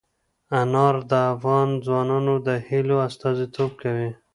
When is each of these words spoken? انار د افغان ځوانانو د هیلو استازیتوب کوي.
انار 0.61 0.95
د 1.11 1.11
افغان 1.33 1.69
ځوانانو 1.85 2.33
د 2.47 2.49
هیلو 2.67 2.95
استازیتوب 3.07 3.71
کوي. 3.81 4.09